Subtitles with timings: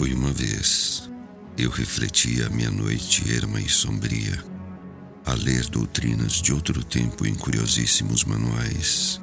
[0.00, 1.10] Foi uma vez,
[1.58, 4.42] eu refletia a minha noite erma e sombria,
[5.26, 9.20] a ler doutrinas de outro tempo em curiosíssimos manuais.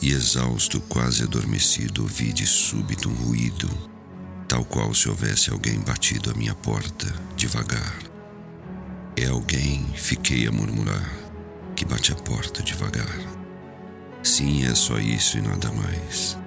[0.00, 3.68] E exausto, quase adormecido, ouvi de súbito um ruído,
[4.46, 7.98] tal qual se houvesse alguém batido à minha porta, devagar.
[9.16, 11.12] É alguém, fiquei a murmurar,
[11.74, 13.18] que bate a porta devagar.
[14.22, 16.38] Sim, é só isso e nada mais.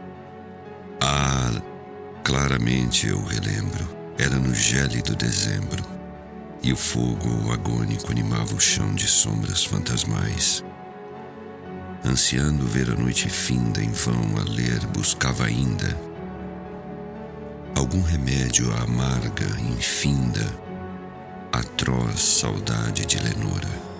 [2.31, 3.85] Claramente eu relembro.
[4.17, 5.83] Era no gélido dezembro.
[6.63, 10.63] E o fogo agônico animava o chão de sombras fantasmais.
[12.05, 15.99] Ansiando ver a noite finda, em vão a ler, buscava ainda
[17.75, 20.57] algum remédio à amarga, infinda,
[21.51, 23.90] atroz saudade de Lenora.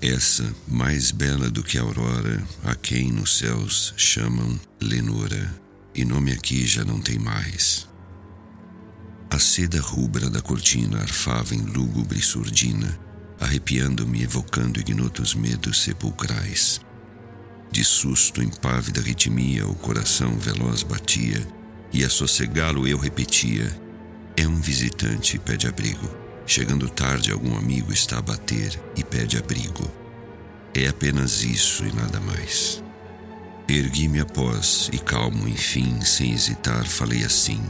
[0.00, 5.54] Essa, mais bela do que a aurora, a quem nos céus chamam Lenora,
[5.94, 7.88] e nome aqui já não tem mais.
[9.30, 12.98] A seda rubra da cortina arfava em lúgubre surdina,
[13.40, 16.80] arrepiando-me, evocando ignotos medos sepulcrais.
[17.70, 21.46] De susto, impávida ritmia, o coração veloz batia,
[21.90, 23.74] e a sossegá-lo eu repetia:
[24.36, 26.25] É um visitante, pede abrigo.
[26.46, 29.90] Chegando tarde, algum amigo está a bater e pede abrigo.
[30.72, 32.82] É apenas isso e nada mais.
[33.68, 37.60] Ergui-me após e calmo, enfim, sem hesitar, falei assim: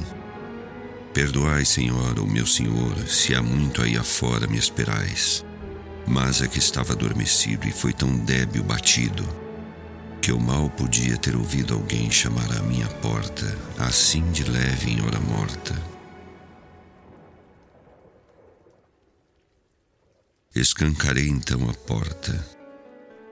[1.15, 5.43] Perdoai, Senhora, ou meu Senhor, se há muito aí afora me esperais.
[6.07, 9.27] Mas é que estava adormecido e foi tão débil batido
[10.21, 15.01] que eu mal podia ter ouvido alguém chamar à minha porta, assim de leve em
[15.01, 15.96] hora morta.
[20.57, 22.43] Escancarei então a porta,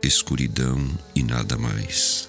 [0.03, 2.29] escuridão e nada mais.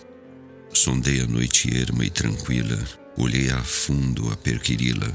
[0.73, 2.81] Sondei a noite erma e tranquila,
[3.17, 5.11] olhei a fundo a perquiri-la,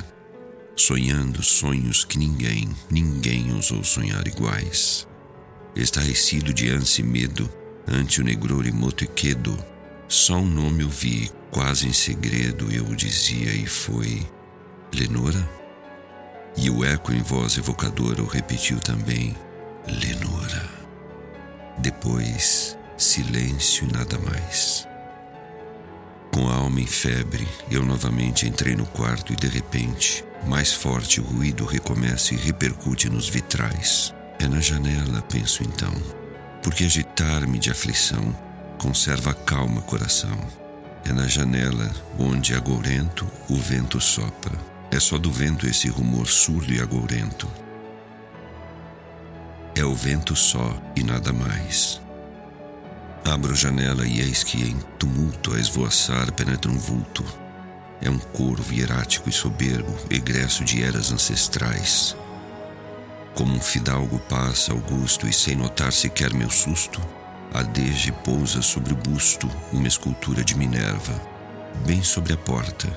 [0.76, 5.08] sonhando sonhos que ninguém, ninguém ousou sonhar iguais.
[5.74, 7.50] Estarrecido de ânsia e medo,
[7.88, 9.58] ante o negror imoto e quedo,
[10.06, 14.28] só um nome ouvi, quase em segredo eu o dizia e foi
[14.94, 15.48] Lenora?
[16.54, 19.34] E o eco em voz evocadora o repetiu também,
[19.86, 20.68] Lenora.
[21.78, 24.86] Depois, silêncio e nada mais.
[26.32, 31.20] Com a alma em febre, eu novamente entrei no quarto e de repente, mais forte
[31.20, 34.14] o ruído recomeça e repercute nos vitrais.
[34.38, 35.92] É na janela, penso então,
[36.62, 38.36] porque agitar-me de aflição
[38.78, 40.38] conserva calma coração.
[41.04, 44.56] É na janela onde agourento o vento sopra.
[44.90, 47.48] É só do vento esse rumor surdo e agourento
[49.74, 52.00] é o vento só e nada mais.
[53.24, 57.24] Abro a janela e eis que em tumulto a esvoaçar penetra um vulto.
[58.02, 62.16] É um corvo hierático e soberbo, egresso de eras ancestrais.
[63.34, 67.00] Como um fidalgo passa augusto e sem notar sequer meu susto,
[67.52, 71.20] adeja e pousa sobre o busto uma escultura de Minerva,
[71.86, 72.88] bem sobre a porta,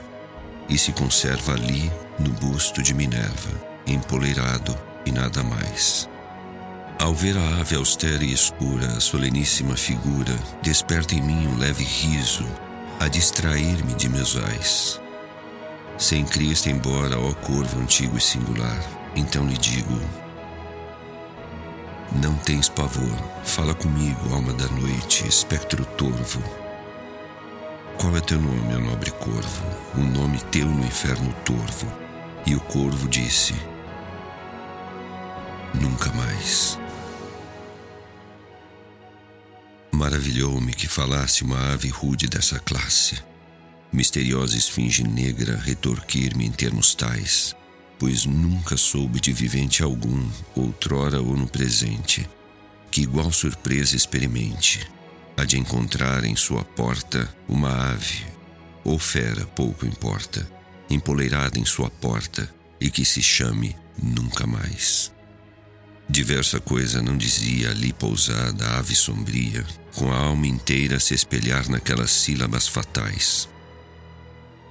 [0.70, 3.52] e se conserva ali no busto de Minerva,
[3.86, 6.13] empoleirado e nada mais.
[7.04, 11.84] Ao ver a ave austera e escura, a soleníssima figura, desperta em mim um leve
[11.84, 12.48] riso,
[12.98, 15.02] a distrair-me de meus ais.
[15.98, 18.82] Sem Cristo, embora, ó corvo antigo e singular,
[19.18, 20.00] então lhe digo:
[22.24, 26.42] Não tens pavor, fala comigo, alma da noite, espectro torvo.
[27.98, 29.66] Qual é teu nome, ó nobre corvo?
[29.98, 31.86] Um nome teu no inferno torvo.
[32.46, 33.54] E o corvo disse:
[35.74, 36.82] Nunca mais.
[39.94, 43.22] Maravilhou-me que falasse uma ave rude dessa classe.
[43.92, 47.56] Misteriosa esfinge negra retorquir-me em termos tais,
[48.00, 52.28] pois nunca soube de vivente algum, outrora ou no presente,
[52.90, 54.80] que igual surpresa experimente,
[55.38, 58.26] a de encontrar em sua porta uma ave,
[58.84, 60.52] ou fera, pouco importa,
[60.90, 62.52] empoleirada em sua porta,
[62.82, 65.14] e que se chame nunca mais.
[66.14, 69.66] Diversa coisa não dizia ali pousada a ave sombria,
[69.96, 73.50] com a alma inteira a se espelhar naquelas sílabas fatais.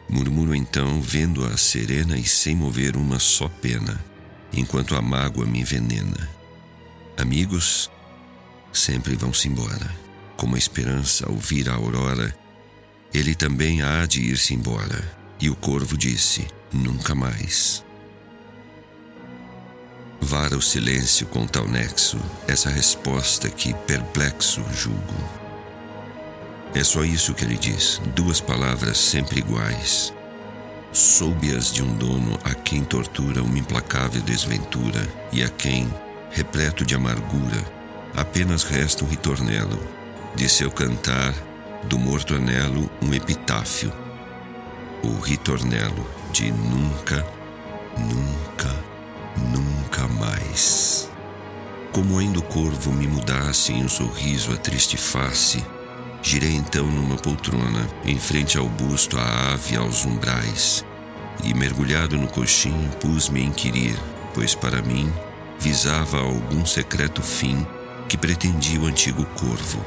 [0.09, 3.99] Murmuro então, vendo-a serena e sem mover uma só pena,
[4.53, 6.31] enquanto a mágoa me envenena.
[7.19, 7.91] Amigos
[8.73, 9.91] sempre vão-se embora,
[10.37, 12.33] como a esperança ao vir a aurora,
[13.13, 15.13] ele também há de ir-se embora.
[15.41, 17.85] E o corvo disse: Nunca mais.
[20.25, 22.17] Vara o silêncio com tal nexo,
[22.47, 25.43] essa resposta que perplexo julgo.
[26.73, 30.15] É só isso que ele diz, duas palavras sempre iguais.
[30.93, 35.93] Soube-as de um dono a quem tortura uma implacável desventura e a quem,
[36.31, 37.61] repleto de amargura,
[38.15, 39.85] apenas resta um ritornelo,
[40.37, 41.35] de seu cantar,
[41.83, 43.93] do morto anelo, um epitáfio.
[45.03, 47.27] O ritornelo de nunca,
[47.99, 48.92] nunca,
[49.37, 51.11] nunca mais.
[51.93, 55.63] Como ainda o corvo me mudasse em um sorriso a triste face,
[56.25, 60.85] Girei então numa poltrona, em frente ao busto, à ave aos umbrais,
[61.43, 63.99] e mergulhado no coxim, pus-me a inquirir,
[64.33, 65.13] pois para mim
[65.59, 67.67] visava algum secreto fim
[68.09, 69.85] que pretendia o antigo corvo.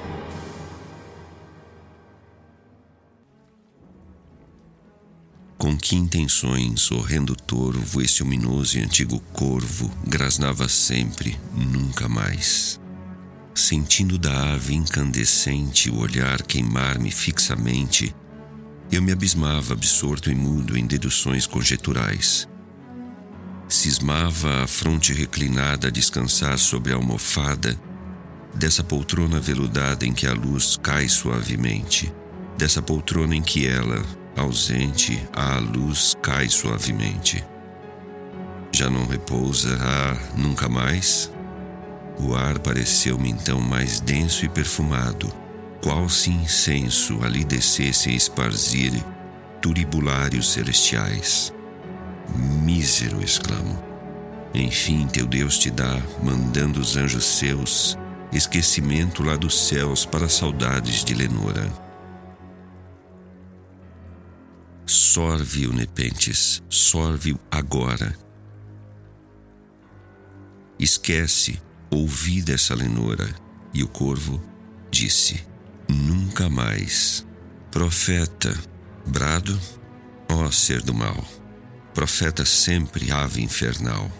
[5.76, 12.80] Com que intenções, horrendo torvo, esse ominoso e antigo corvo grasnava sempre, nunca mais
[13.54, 18.16] sentindo da ave incandescente o olhar queimar-me fixamente,
[18.90, 22.48] eu me abismava absorto e mudo em deduções conjeturais.
[23.68, 27.78] Cismava a fronte reclinada a descansar sobre a almofada
[28.54, 32.14] dessa poltrona veludada em que a luz cai suavemente,
[32.58, 34.02] dessa poltrona em que ela,
[34.36, 37.44] ausente, a luz cai suavemente.
[38.72, 41.32] Já não repousa, ah, nunca mais?
[42.20, 45.32] O ar pareceu-me então mais denso e perfumado,
[45.82, 48.94] qual se incenso ali descesse a esparzir
[49.62, 51.54] turibulários celestiais.
[52.64, 53.84] Mísero, exclamo.
[54.54, 57.98] Enfim, teu Deus te dá, mandando os anjos seus,
[58.32, 61.85] esquecimento lá dos céus para saudades de Lenora.
[64.86, 68.16] Sorve-o, Nepentes, sorve-o agora.
[70.78, 71.60] Esquece,
[71.90, 73.28] Ouvi dessa lenora,
[73.74, 74.42] e o corvo
[74.92, 75.46] disse:
[75.88, 77.26] Nunca mais.
[77.72, 78.56] Profeta,
[79.06, 79.60] brado,
[80.30, 81.24] ó ser do mal.
[81.94, 84.12] Profeta sempre, ave infernal,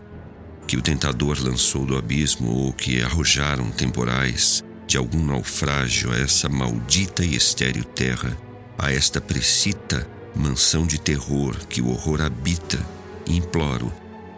[0.68, 6.48] que o tentador lançou do abismo ou que arrojaram temporais de algum naufrágio a essa
[6.48, 8.38] maldita e estéril terra,
[8.78, 12.86] a esta precita mansão de terror que o horror habita,
[13.28, 13.92] imploro,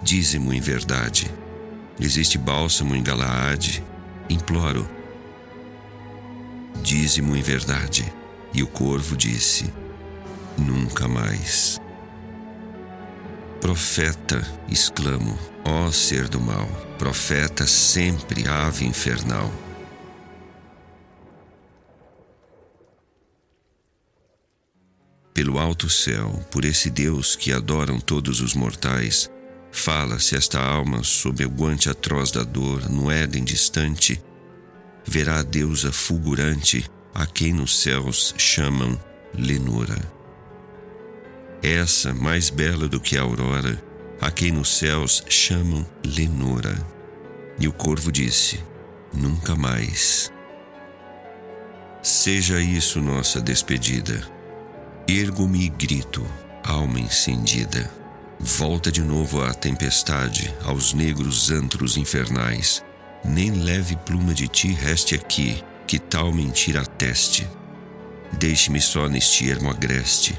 [0.03, 1.31] dízimo em verdade
[1.99, 3.83] Existe bálsamo em Galaade?
[4.29, 4.87] Imploro.
[6.83, 8.13] Dízimo em verdade.
[8.53, 9.73] E o corvo disse:
[10.57, 11.81] Nunca mais.
[13.59, 16.67] Profeta, exclamo, ó ser do mal,
[16.99, 19.51] profeta sempre ave infernal.
[25.37, 29.29] Pelo alto céu, por esse Deus que adoram todos os mortais,
[29.71, 34.19] Fala-se esta alma sob o guante atroz da dor, no Éden distante,
[35.05, 38.99] verá a deusa fulgurante, a quem nos céus chamam
[39.37, 39.99] Lenora.
[41.61, 43.79] Essa, mais bela do que a aurora,
[44.19, 46.75] a quem nos céus chamam Lenora.
[47.59, 48.59] E o corvo disse:
[49.13, 50.33] Nunca mais.
[52.01, 54.36] Seja isso nossa despedida.
[55.09, 56.27] Ergo-me e grito,
[56.61, 57.89] alma incendida.
[58.37, 62.83] Volta de novo à tempestade, aos negros antros infernais.
[63.23, 67.49] Nem leve pluma de ti reste aqui, que tal mentira ateste.
[68.33, 70.37] Deixe-me só neste ermo agreste.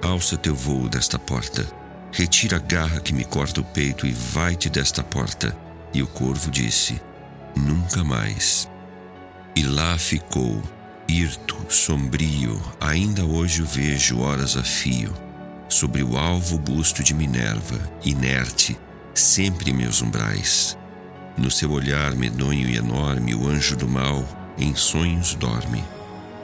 [0.00, 1.68] Alça teu voo desta porta.
[2.12, 5.58] Retira a garra que me corta o peito e vai-te desta porta.
[5.92, 7.00] E o corvo disse:
[7.56, 8.70] Nunca mais.
[9.56, 10.62] E lá ficou,
[11.08, 15.12] hirto, sombrio, ainda hoje o vejo horas a fio
[15.68, 18.78] sobre o alvo busto de Minerva, inerte,
[19.14, 20.76] sempre em meus umbrais.
[21.36, 24.26] No seu olhar medonho e enorme, o anjo do mal
[24.58, 25.84] em sonhos dorme,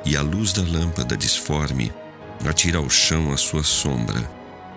[0.05, 1.93] e a luz da lâmpada disforme
[2.47, 4.31] atira ao chão a sua sombra.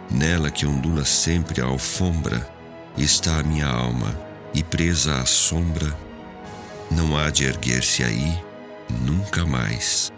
[0.10, 2.50] Nela que ondula sempre a alfombra,
[2.98, 4.18] está a minha alma,
[4.54, 5.94] e presa à sombra,
[6.90, 8.47] não há de erguer-se aí
[8.90, 10.12] nunca mais.